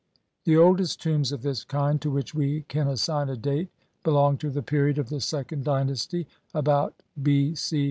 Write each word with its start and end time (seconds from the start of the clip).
The 0.45 0.57
oldest 0.57 0.99
tombs 0.99 1.31
of 1.31 1.43
this 1.43 1.63
kind 1.63 2.01
to 2.01 2.09
which 2.09 2.33
we 2.33 2.63
can 2.63 2.87
assign 2.87 3.29
a 3.29 3.37
date 3.37 3.69
belong 4.03 4.35
to 4.39 4.49
the 4.49 4.63
period 4.63 4.97
of 4.97 5.09
the 5.09 5.21
second 5.21 5.63
dynasty, 5.63 6.25
about 6.55 6.95
B. 7.21 7.53
C. 7.53 7.79